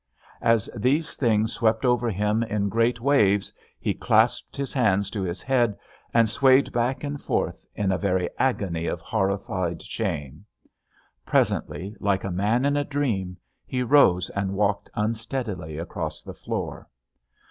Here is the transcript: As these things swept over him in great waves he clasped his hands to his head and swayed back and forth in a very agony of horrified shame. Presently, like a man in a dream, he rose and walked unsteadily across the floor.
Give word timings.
As 0.41 0.67
these 0.75 1.15
things 1.15 1.53
swept 1.53 1.85
over 1.85 2.09
him 2.09 2.41
in 2.41 2.69
great 2.69 2.99
waves 2.99 3.53
he 3.79 3.93
clasped 3.93 4.57
his 4.57 4.73
hands 4.73 5.11
to 5.11 5.21
his 5.21 5.43
head 5.43 5.77
and 6.11 6.27
swayed 6.27 6.73
back 6.73 7.03
and 7.03 7.21
forth 7.21 7.67
in 7.75 7.91
a 7.91 7.99
very 7.99 8.27
agony 8.39 8.87
of 8.87 8.99
horrified 8.99 9.79
shame. 9.83 10.43
Presently, 11.23 11.95
like 11.99 12.23
a 12.23 12.31
man 12.31 12.65
in 12.65 12.75
a 12.77 12.83
dream, 12.83 13.37
he 13.63 13.83
rose 13.83 14.31
and 14.31 14.55
walked 14.55 14.89
unsteadily 14.95 15.77
across 15.77 16.23
the 16.23 16.33
floor. 16.33 16.89